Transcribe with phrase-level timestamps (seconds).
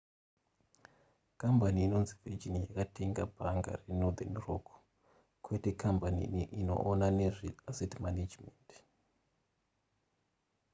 [1.41, 4.65] kambani inonzi virgin yakatenga bhanga renorthen rock
[5.43, 6.23] kwete kambani
[6.59, 8.67] inoona nezveasset management